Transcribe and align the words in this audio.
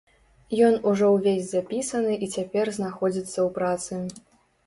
Ён 0.67 0.77
ужо 0.91 1.09
ўвесь 1.15 1.49
запісаны 1.51 2.13
і 2.27 2.29
цяпер 2.35 2.71
знаходзіцца 2.79 3.35
ў 3.35 3.45
працы. 3.59 4.25